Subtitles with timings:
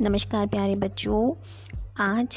[0.00, 1.30] नमस्कार प्यारे बच्चों।
[2.04, 2.36] आज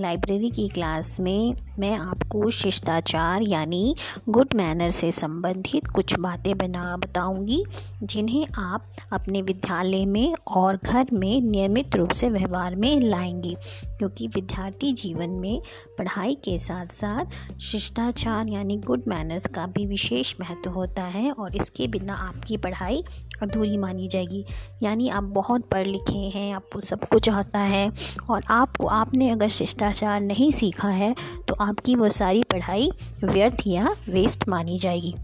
[0.00, 3.94] लाइब्रेरी की क्लास में मैं आपको शिष्टाचार यानी
[4.28, 7.64] गुड मैनर से संबंधित कुछ बातें बना बताऊँगी,
[8.02, 13.54] जिन्हें आप अपने विद्यालय में और घर में नियमित रूप से व्यवहार में लाएँगे,
[13.98, 15.60] क्योंकि विद्यार्थी जीवन में
[15.98, 21.56] पढ़ाई के साथ साथ शिष्टाचार यानी गुड मैनर्स का भी विशेष महत्व होता है और
[21.56, 23.04] इसके बिना आपकी पढ़ाई
[23.42, 24.44] अधूरी मानी जाएगी।
[24.82, 27.90] यानी आप बहुत पढ़ लिखे हैं, आपको सब कुछ आता है
[28.30, 31.14] और आपको, आपने अगर शिष्टाचार नहीं सीखा है
[31.48, 32.90] तो आपकी वो सारी पढ़ाई
[33.24, 35.14] व्यर्थ या वेस्ट मानी जाएगी।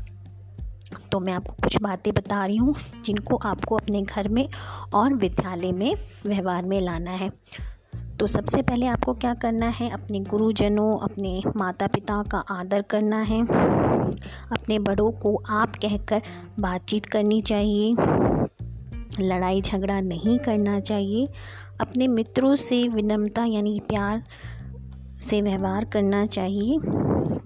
[1.12, 2.74] तो मैं आपको कुछ बातें बता रही हूँ,
[3.04, 4.46] जिनको आपको अपने घर में
[4.94, 5.94] और विद्यालय में,
[6.26, 7.30] व्यवहार में लाना है।
[8.20, 9.90] तो सबसे पहले आपको क्या करना है?
[9.90, 13.42] अपने गुरुजनों, अपने माता पिता का आदर करना है।
[14.52, 16.22] अपने बड़ों को आप कहकर
[16.60, 17.96] बातचीत करनी चाहिए।
[19.20, 21.28] लड़ाई झगड़ा नहीं करना चाहिए।
[21.80, 24.22] अपने मित्रों से विनम्रता यानी प्यार
[25.26, 26.78] से व्यवहार करना चाहिए।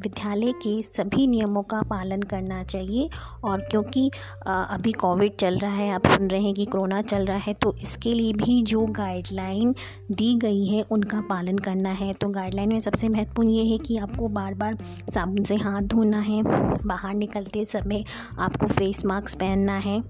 [0.02, 3.08] विद्यालय के सभी नियमों का पालन करना चाहिए
[3.44, 4.10] और क्योंकि
[4.46, 7.74] अभी कोविड चल रहा है, आप सुन रहे हैं कि कोरोना चल रहा है तो
[7.82, 9.74] इसके लिए भी जो गाइडलाइन
[10.10, 13.96] दी गई है, उनका पालन करना है। तो गाइडलाइन में सबसे महत्वपूर्ण ये है कि
[13.98, 14.78] आपको बार बार
[15.14, 18.04] साबुन से हाथ धोना है, बाहर निकलते समय
[18.38, 20.02] आपको फेस मास्क पहनना है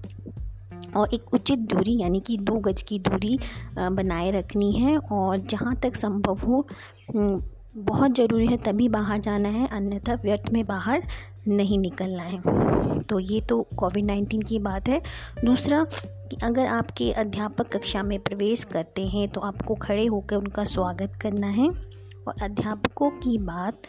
[0.95, 3.37] और एक उचित दूरी, यानी कि दो गज की दूरी
[3.77, 6.67] बनाए रखनी है और जहाँ तक संभव हो
[7.75, 11.03] बहुत ज़रूरी है तभी बाहर जाना है अन्यथा व्यर्थ में बाहर
[11.47, 15.01] नहीं निकलना है। तो ये तो कोविड नाइन्टीन की बात है।
[15.45, 20.65] दूसरा कि अगर आपके अध्यापक कक्षा में प्रवेश करते हैं तो आपको खड़े होकर उनका
[20.65, 21.69] स्वागत करना है।
[22.27, 23.81] और अध्यापकों की बात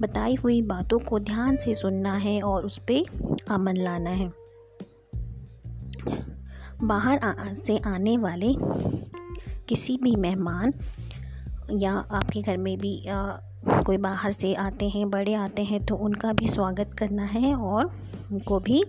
[0.00, 4.32] बताई हुई बातों को ध्यान से सुनना है और उस पर अमल लाना है।
[6.82, 8.54] बाहर आ, से आने वाले
[9.68, 10.72] किसी भी मेहमान
[11.70, 13.22] या आपके घर में भी आ,
[13.86, 17.84] कोई बाहर से आते हैं बड़े आते हैं तो उनका भी स्वागत करना है और
[18.32, 18.82] उनको भी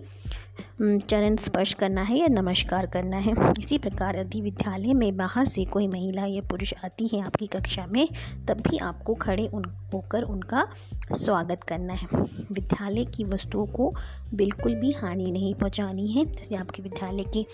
[0.80, 5.64] चरण स्पर्श करना है या नमस्कार करना है। इसी प्रकार यदि विद्यालय में बाहर से
[5.64, 8.06] कोई महिला या पुरुष आती है आपकी कक्षा में
[8.48, 9.64] तब भी आपको खड़े उन
[9.94, 10.66] होकर उनका
[11.14, 12.08] स्वागत करना है।
[12.52, 13.92] विद्यालय की वस्तुओं को
[14.34, 17.46] बिल्कुल भी हानि नहीं पहुंचानी है। जैसे आपके विद्यालय के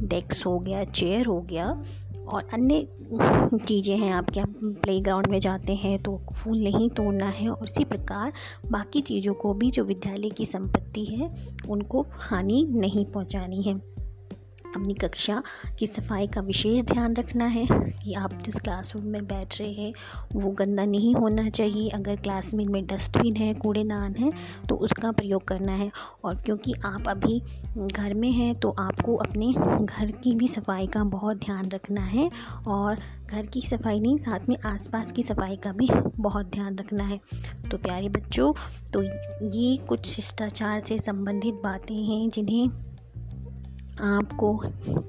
[0.00, 1.70] डेस्क हो गया चेयर हो गया
[2.28, 2.86] और अन्य
[3.66, 7.84] चीज़ें हैं आपके आप प्लेग्राउंड में जाते हैं तो फूल नहीं तोड़ना है और इसी
[7.84, 8.32] प्रकार
[8.70, 11.30] बाकी चीज़ों को भी जो विद्यालय की संपत्ति है,
[11.68, 13.97] उनको हानि नहीं पहुंचानी है।
[14.78, 15.42] अपनी कक्षा
[15.78, 19.92] की सफ़ाई का विशेष ध्यान रखना है कि आप जिस क्लासरूम में बैठ रहे हैं,
[20.34, 24.32] वो गंदा नहीं होना चाहिए। अगर क्लासरूम में डस्टबिन है, कूड़ेदान है
[24.68, 25.90] तो उसका प्रयोग करना है।
[26.24, 27.40] और क्योंकि आप अभी
[27.78, 29.52] घर में हैं तो आपको अपने
[29.84, 32.30] घर की भी सफ़ाई का बहुत ध्यान रखना है
[32.68, 32.96] और
[33.30, 37.20] घर की सफ़ाई नहीं, साथ में आसपास की सफ़ाई का भी बहुत ध्यान रखना है।
[37.70, 38.52] तो प्यारे बच्चों
[38.92, 42.87] तो ये कुछ शिष्टाचार से संबंधित बातें हैं जिन्हें
[44.00, 44.56] आपको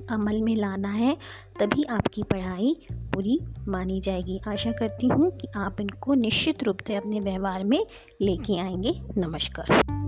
[0.09, 1.17] अमल में लाना है,
[1.59, 6.95] तभी आपकी पढ़ाई पूरी मानी जाएगी। आशा करती हूँ कि आप इनको निश्चित रूप से
[6.95, 7.85] अपने व्यवहार में
[8.21, 9.98] लेके आएँगे। नमस्कार।